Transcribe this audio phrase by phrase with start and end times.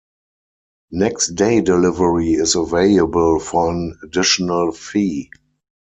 [0.89, 5.29] Next day delivery is available for an additional fee.